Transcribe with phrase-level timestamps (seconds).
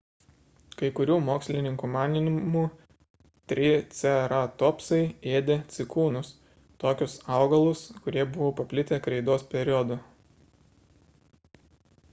[0.77, 2.61] kai kurių mokslininkų manymu
[3.51, 5.01] triceratopsai
[5.33, 6.31] ėdė cikūnus–
[6.85, 9.99] tokius augalus kurie buvo paplitę kreidos periodu